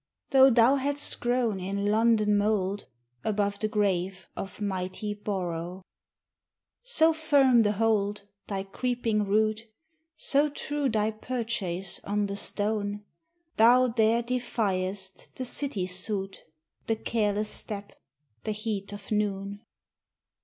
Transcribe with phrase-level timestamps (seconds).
[0.31, 2.87] Though thou hadst grown in London mould,
[3.23, 5.83] Above the grave of mighty Borrow.
[6.81, 9.67] So firm the hold, thy creeping root,
[10.15, 13.03] So true thy purchase on the stone,
[13.57, 16.45] Thou there defiest the city soot,
[16.87, 17.93] The careless step,
[18.43, 19.61] the heat of noon.